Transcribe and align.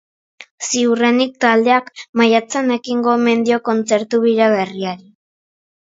Ziurrenik, 0.67 1.35
taldeak 1.43 1.91
maiatzean 2.21 2.75
ekingo 2.79 3.15
omen 3.19 3.47
dio 3.51 3.61
kontzertu-bira 3.69 4.49
berriari. 4.55 5.11